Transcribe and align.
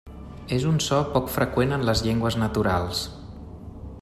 És 0.55 0.63
un 0.69 0.79
so 0.85 1.01
poc 1.17 1.29
freqüent 1.35 1.77
en 1.79 1.87
les 1.91 2.03
llengües 2.09 2.39
naturals. 2.47 3.05